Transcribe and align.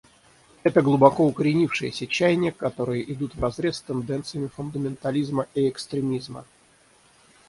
Это 0.63 0.81
глубоко 0.81 1.27
укоренившиеся 1.27 2.07
чаяния, 2.07 2.51
которые 2.51 3.03
идут 3.13 3.35
вразрез 3.35 3.77
с 3.77 3.81
тенденциями 3.83 4.47
фундаментализма 4.47 5.45
и 5.53 5.69
экстремизма. 5.69 6.43